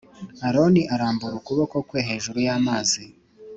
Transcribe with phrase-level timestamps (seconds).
[0.47, 3.03] Aroni arambura ukuboko kwe hejuru y amazi